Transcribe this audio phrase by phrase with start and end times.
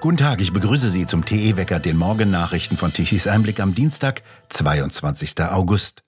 [0.00, 5.38] Guten Tag, ich begrüße Sie zum TE-Wecker, den Morgennachrichten von Tichys Einblick am Dienstag, 22.
[5.42, 6.04] August.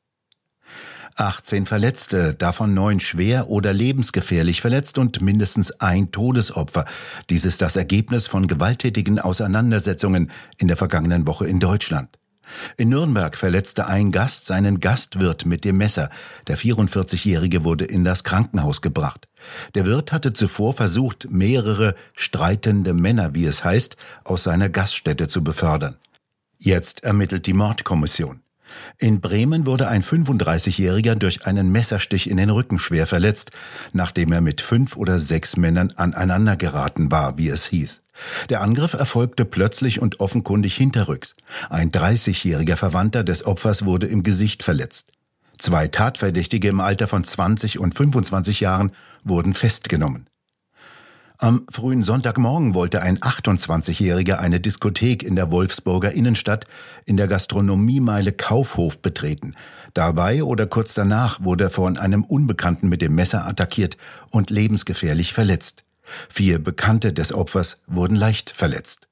[1.16, 6.86] 18 Verletzte, davon neun schwer oder lebensgefährlich verletzt und mindestens ein Todesopfer.
[7.28, 12.08] Dies ist das Ergebnis von gewalttätigen Auseinandersetzungen in der vergangenen Woche in Deutschland.
[12.76, 16.10] In Nürnberg verletzte ein Gast seinen Gastwirt mit dem Messer.
[16.46, 19.28] Der 44-Jährige wurde in das Krankenhaus gebracht.
[19.74, 25.42] Der Wirt hatte zuvor versucht, mehrere streitende Männer, wie es heißt, aus seiner Gaststätte zu
[25.42, 25.96] befördern.
[26.58, 28.40] Jetzt ermittelt die Mordkommission.
[28.98, 33.50] In Bremen wurde ein 35-Jähriger durch einen Messerstich in den Rücken schwer verletzt,
[33.92, 38.01] nachdem er mit fünf oder sechs Männern aneinander geraten war, wie es hieß.
[38.50, 41.34] Der Angriff erfolgte plötzlich und offenkundig hinterrücks.
[41.70, 45.12] Ein 30-jähriger Verwandter des Opfers wurde im Gesicht verletzt.
[45.58, 50.26] Zwei Tatverdächtige im Alter von 20 und 25 Jahren wurden festgenommen.
[51.38, 56.66] Am frühen Sonntagmorgen wollte ein 28-Jähriger eine Diskothek in der Wolfsburger Innenstadt
[57.04, 59.56] in der Gastronomiemeile Kaufhof betreten.
[59.92, 63.96] Dabei oder kurz danach wurde er von einem Unbekannten mit dem Messer attackiert
[64.30, 65.84] und lebensgefährlich verletzt.
[66.28, 69.08] Vier Bekannte des Opfers wurden leicht verletzt.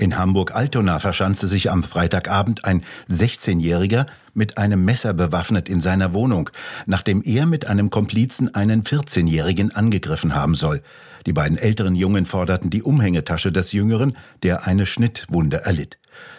[0.00, 6.48] In Hamburg-Altona verschanzte sich am Freitagabend ein 16-Jähriger mit einem Messer bewaffnet in seiner Wohnung,
[6.86, 10.82] nachdem er mit einem Komplizen einen 14-Jährigen angegriffen haben soll.
[11.26, 15.98] Die beiden älteren Jungen forderten die Umhängetasche des Jüngeren, der eine Schnittwunde erlitt.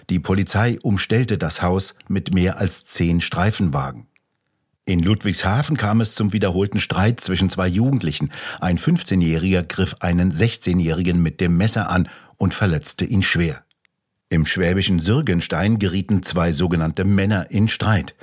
[0.10, 4.08] Die Polizei umstellte das Haus mit mehr als zehn Streifenwagen.
[4.92, 8.30] In Ludwigshafen kam es zum wiederholten Streit zwischen zwei Jugendlichen.
[8.60, 13.64] Ein 15-Jähriger griff einen 16-Jährigen mit dem Messer an und verletzte ihn schwer.
[14.28, 18.16] Im schwäbischen Sürgenstein gerieten zwei sogenannte Männer in Streit.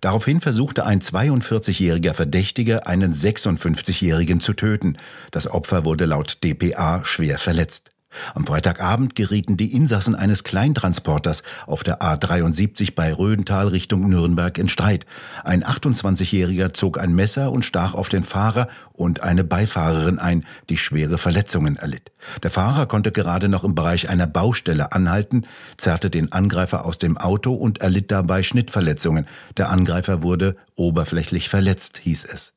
[0.00, 4.98] Daraufhin versuchte ein 42-jähriger Verdächtiger, einen 56-jährigen zu töten.
[5.30, 7.92] Das Opfer wurde laut dpa schwer verletzt.
[8.34, 14.68] Am Freitagabend gerieten die Insassen eines Kleintransporters auf der A73 bei Rödental Richtung Nürnberg in
[14.68, 15.06] Streit.
[15.44, 20.78] Ein 28-Jähriger zog ein Messer und stach auf den Fahrer und eine Beifahrerin ein, die
[20.78, 22.12] schwere Verletzungen erlitt.
[22.42, 25.46] Der Fahrer konnte gerade noch im Bereich einer Baustelle anhalten,
[25.76, 29.26] zerrte den Angreifer aus dem Auto und erlitt dabei Schnittverletzungen.
[29.56, 32.55] Der Angreifer wurde oberflächlich verletzt, hieß es.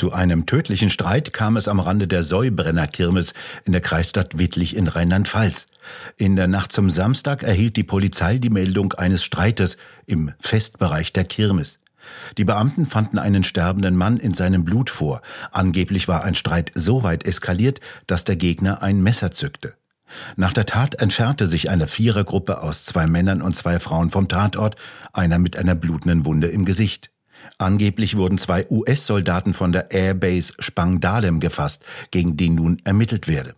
[0.00, 3.34] Zu einem tödlichen Streit kam es am Rande der Säubrenner-Kirmes
[3.66, 5.66] in der Kreisstadt Wittlich in Rheinland-Pfalz.
[6.16, 11.24] In der Nacht zum Samstag erhielt die Polizei die Meldung eines Streites im Festbereich der
[11.24, 11.80] Kirmes.
[12.38, 15.20] Die Beamten fanden einen sterbenden Mann in seinem Blut vor.
[15.52, 19.74] Angeblich war ein Streit so weit eskaliert, dass der Gegner ein Messer zückte.
[20.34, 24.76] Nach der Tat entfernte sich eine Vierergruppe aus zwei Männern und zwei Frauen vom Tatort,
[25.12, 27.10] einer mit einer blutenden Wunde im Gesicht.
[27.58, 33.54] Angeblich wurden zwei US-Soldaten von der Airbase Spangdalem gefasst, gegen die nun ermittelt werde.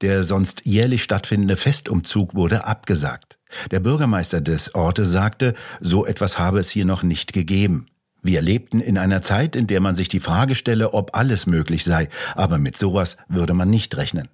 [0.00, 3.38] Der sonst jährlich stattfindende Festumzug wurde abgesagt.
[3.70, 7.86] Der Bürgermeister des Ortes sagte, so etwas habe es hier noch nicht gegeben.
[8.22, 11.84] Wir lebten in einer Zeit, in der man sich die Frage stelle, ob alles möglich
[11.84, 14.28] sei, aber mit sowas würde man nicht rechnen.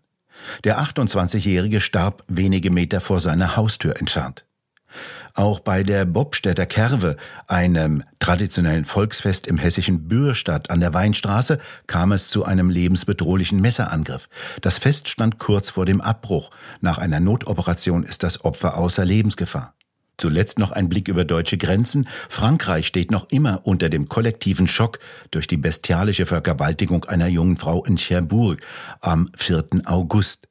[0.64, 4.45] Der 28-Jährige starb wenige Meter vor seiner Haustür entfernt.
[5.36, 7.16] Auch bei der Bobstädter Kerwe,
[7.46, 14.30] einem traditionellen Volksfest im hessischen Bürstadt an der Weinstraße, kam es zu einem lebensbedrohlichen Messerangriff.
[14.62, 16.50] Das Fest stand kurz vor dem Abbruch.
[16.80, 19.74] Nach einer Notoperation ist das Opfer außer Lebensgefahr.
[20.16, 22.08] Zuletzt noch ein Blick über deutsche Grenzen.
[22.30, 25.00] Frankreich steht noch immer unter dem kollektiven Schock
[25.32, 28.62] durch die bestialische Vergewaltigung einer jungen Frau in Cherbourg
[29.02, 29.82] am 4.
[29.84, 30.48] August.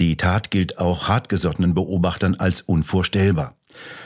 [0.00, 3.54] Die Tat gilt auch hartgesottenen Beobachtern als unvorstellbar.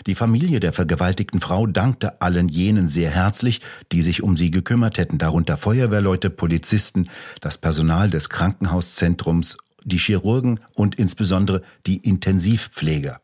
[0.07, 3.61] Die Familie der vergewaltigten Frau dankte allen jenen sehr herzlich,
[3.93, 7.09] die sich um sie gekümmert hätten, darunter Feuerwehrleute, Polizisten,
[7.41, 13.21] das Personal des Krankenhauszentrums, die Chirurgen und insbesondere die Intensivpfleger.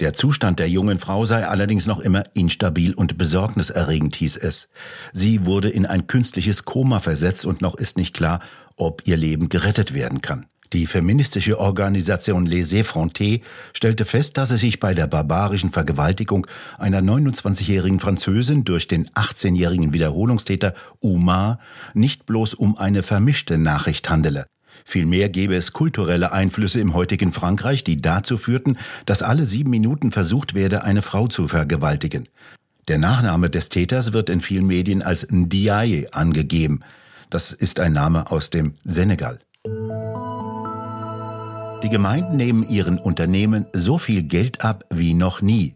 [0.00, 4.70] Der Zustand der jungen Frau sei allerdings noch immer instabil und besorgniserregend, hieß es.
[5.12, 8.40] Sie wurde in ein künstliches Koma versetzt und noch ist nicht klar,
[8.76, 10.46] ob ihr Leben gerettet werden kann.
[10.72, 13.42] Die feministische Organisation Les Effrontés
[13.74, 16.46] stellte fest, dass es sich bei der barbarischen Vergewaltigung
[16.78, 21.58] einer 29-jährigen Französin durch den 18-jährigen Wiederholungstäter Umar
[21.92, 24.46] nicht bloß um eine vermischte Nachricht handele.
[24.86, 30.10] Vielmehr gäbe es kulturelle Einflüsse im heutigen Frankreich, die dazu führten, dass alle sieben Minuten
[30.10, 32.30] versucht werde, eine Frau zu vergewaltigen.
[32.88, 36.80] Der Nachname des Täters wird in vielen Medien als Ndiaye angegeben.
[37.28, 39.38] Das ist ein Name aus dem Senegal.
[41.82, 45.74] Die Gemeinden nehmen ihren Unternehmen so viel Geld ab wie noch nie.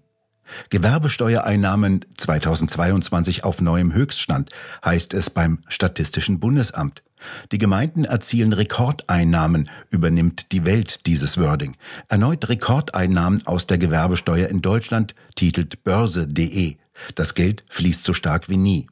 [0.70, 4.50] Gewerbesteuereinnahmen 2022 auf neuem Höchststand,
[4.85, 7.03] heißt es beim Statistischen Bundesamt.
[7.50, 11.75] Die Gemeinden erzielen Rekordeinnahmen, übernimmt die Welt dieses Wording.
[12.08, 16.76] Erneut Rekordeinnahmen aus der Gewerbesteuer in Deutschland, titelt börse.de.
[17.17, 18.87] Das Geld fließt so stark wie nie.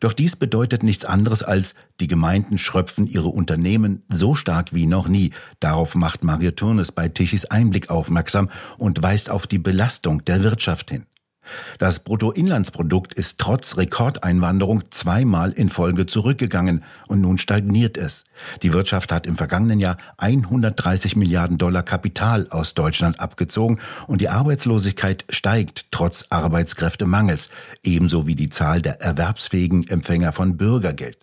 [0.00, 5.08] Doch dies bedeutet nichts anderes als, die Gemeinden schröpfen ihre Unternehmen so stark wie noch
[5.08, 5.32] nie.
[5.60, 10.90] Darauf macht Mario Turnes bei Tichys Einblick aufmerksam und weist auf die Belastung der Wirtschaft
[10.90, 11.06] hin.
[11.78, 18.24] Das Bruttoinlandsprodukt ist trotz Rekordeinwanderung zweimal in Folge zurückgegangen und nun stagniert es.
[18.62, 24.28] Die Wirtschaft hat im vergangenen Jahr 130 Milliarden Dollar Kapital aus Deutschland abgezogen und die
[24.28, 27.50] Arbeitslosigkeit steigt trotz Arbeitskräftemangels,
[27.82, 31.18] ebenso wie die Zahl der erwerbsfähigen Empfänger von Bürgergeld.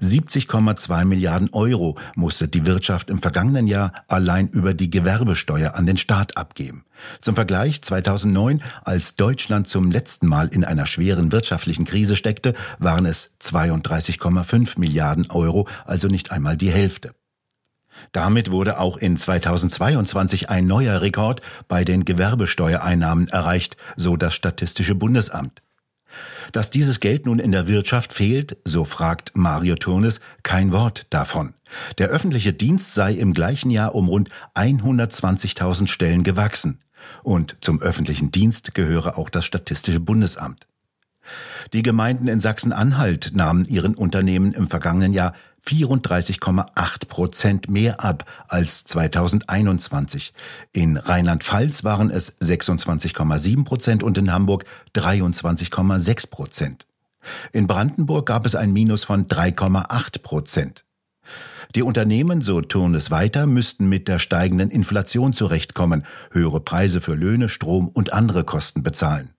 [0.00, 5.96] 70,2 Milliarden Euro musste die Wirtschaft im vergangenen Jahr allein über die Gewerbesteuer an den
[5.96, 6.84] Staat abgeben.
[7.20, 13.06] Zum Vergleich 2009, als Deutschland zum letzten Mal in einer schweren wirtschaftlichen Krise steckte, waren
[13.06, 17.12] es 32,5 Milliarden Euro, also nicht einmal die Hälfte.
[18.12, 24.94] Damit wurde auch in 2022 ein neuer Rekord bei den Gewerbesteuereinnahmen erreicht, so das Statistische
[24.94, 25.62] Bundesamt.
[26.52, 31.54] Dass dieses Geld nun in der Wirtschaft fehlt, so fragt Mario Turnes, kein Wort davon.
[31.98, 36.78] Der öffentliche Dienst sei im gleichen Jahr um rund 120.000 Stellen gewachsen.
[37.22, 40.66] Und zum öffentlichen Dienst gehöre auch das Statistische Bundesamt.
[41.72, 45.34] Die Gemeinden in Sachsen-Anhalt nahmen ihren Unternehmen im vergangenen Jahr
[45.66, 50.32] 34,8 Prozent mehr ab als 2021.
[50.72, 54.64] In Rheinland-Pfalz waren es 26,7 Prozent und in Hamburg
[54.94, 56.86] 23,6 Prozent.
[57.52, 60.84] In Brandenburg gab es ein Minus von 3,8 Prozent.
[61.74, 67.14] Die Unternehmen, so tun es weiter, müssten mit der steigenden Inflation zurechtkommen, höhere Preise für
[67.14, 69.30] Löhne, Strom und andere Kosten bezahlen.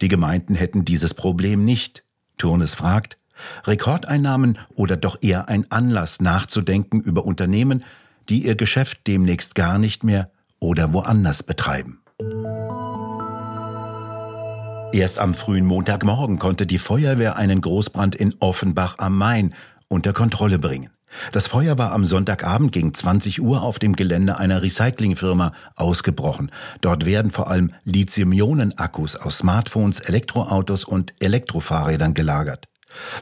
[0.00, 2.04] Die Gemeinden hätten dieses Problem nicht.
[2.38, 3.18] Turnes fragt,
[3.64, 7.84] Rekordeinnahmen oder doch eher ein Anlass nachzudenken über Unternehmen,
[8.28, 12.00] die ihr Geschäft demnächst gar nicht mehr oder woanders betreiben.
[14.92, 19.54] Erst am frühen Montagmorgen konnte die Feuerwehr einen Großbrand in Offenbach am Main
[19.88, 20.90] unter Kontrolle bringen.
[21.32, 26.50] Das Feuer war am Sonntagabend gegen 20 Uhr auf dem Gelände einer Recyclingfirma ausgebrochen.
[26.80, 32.68] Dort werden vor allem Lithium-Ionen-Akkus aus Smartphones, Elektroautos und Elektrofahrrädern gelagert.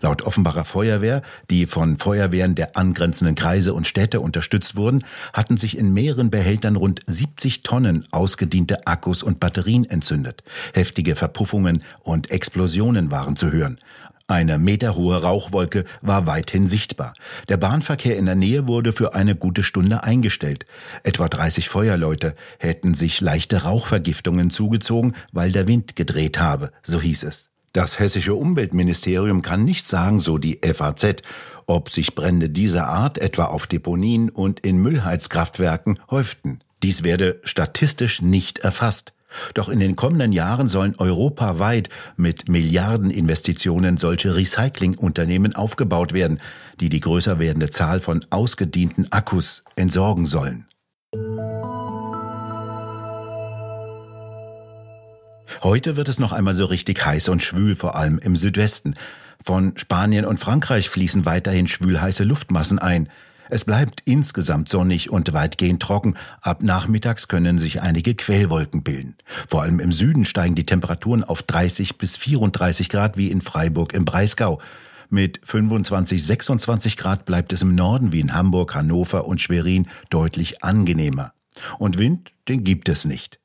[0.00, 5.76] Laut Offenbacher Feuerwehr, die von Feuerwehren der angrenzenden Kreise und Städte unterstützt wurden, hatten sich
[5.76, 10.42] in mehreren Behältern rund 70 Tonnen ausgediente Akkus und Batterien entzündet.
[10.72, 13.78] Heftige Verpuffungen und Explosionen waren zu hören.
[14.26, 17.12] Eine meterhohe Rauchwolke war weithin sichtbar.
[17.50, 20.64] Der Bahnverkehr in der Nähe wurde für eine gute Stunde eingestellt.
[21.02, 27.24] Etwa 30 Feuerleute hätten sich leichte Rauchvergiftungen zugezogen, weil der Wind gedreht habe, so hieß
[27.24, 27.50] es.
[27.74, 31.22] Das hessische Umweltministerium kann nicht sagen, so die FAZ,
[31.66, 36.60] ob sich Brände dieser Art etwa auf Deponien und in Müllheizkraftwerken häuften.
[36.82, 39.13] Dies werde statistisch nicht erfasst.
[39.54, 46.40] Doch in den kommenden Jahren sollen europaweit mit Milliardeninvestitionen solche Recyclingunternehmen aufgebaut werden,
[46.80, 50.66] die die größer werdende Zahl von ausgedienten Akkus entsorgen sollen.
[55.62, 58.96] Heute wird es noch einmal so richtig heiß und schwül, vor allem im Südwesten.
[59.42, 63.08] Von Spanien und Frankreich fließen weiterhin schwülheiße Luftmassen ein.
[63.54, 66.16] Es bleibt insgesamt sonnig und weitgehend trocken.
[66.40, 69.14] Ab nachmittags können sich einige Quellwolken bilden.
[69.46, 73.94] Vor allem im Süden steigen die Temperaturen auf 30 bis 34 Grad wie in Freiburg
[73.94, 74.60] im Breisgau.
[75.08, 80.64] Mit 25, 26 Grad bleibt es im Norden wie in Hamburg, Hannover und Schwerin deutlich
[80.64, 81.32] angenehmer.
[81.78, 83.38] Und Wind, den gibt es nicht.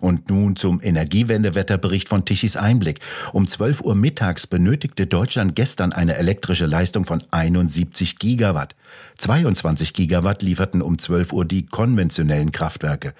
[0.00, 3.00] Und nun zum Energiewendewetterbericht von Tichys Einblick.
[3.32, 8.74] Um 12 Uhr mittags benötigte Deutschland gestern eine elektrische Leistung von 71 Gigawatt.
[9.18, 13.14] 22 Gigawatt lieferten um 12 Uhr die konventionellen Kraftwerke.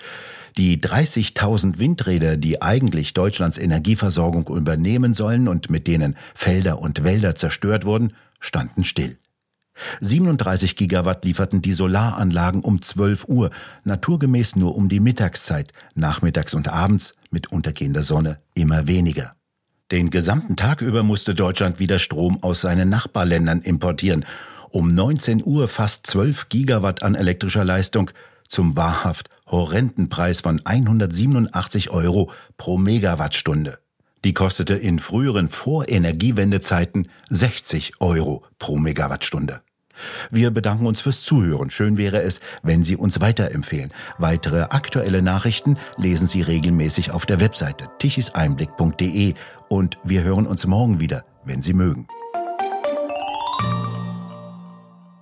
[0.56, 7.34] Die 30.000 Windräder, die eigentlich Deutschlands Energieversorgung übernehmen sollen und mit denen Felder und Wälder
[7.34, 9.16] zerstört wurden, standen still.
[10.00, 13.50] 37 Gigawatt lieferten die Solaranlagen um 12 Uhr,
[13.84, 19.34] naturgemäß nur um die Mittagszeit, nachmittags und abends mit untergehender Sonne immer weniger.
[19.90, 24.24] Den gesamten Tag über musste Deutschland wieder Strom aus seinen Nachbarländern importieren.
[24.70, 28.10] Um 19 Uhr fast 12 Gigawatt an elektrischer Leistung
[28.48, 33.81] zum wahrhaft horrenden Preis von 187 Euro pro Megawattstunde.
[34.24, 39.62] Die kostete in früheren Vor-Energiewendezeiten 60 Euro pro Megawattstunde.
[40.30, 41.70] Wir bedanken uns fürs Zuhören.
[41.70, 43.92] Schön wäre es, wenn Sie uns weiterempfehlen.
[44.18, 49.34] Weitere aktuelle Nachrichten lesen Sie regelmäßig auf der Webseite tichiseinblick.de
[49.68, 52.06] und wir hören uns morgen wieder, wenn Sie mögen.